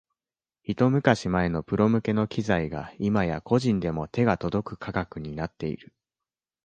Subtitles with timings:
[0.63, 5.93] ひと昔前のプロ向けの機材が今や個人でも手が届く価格になっている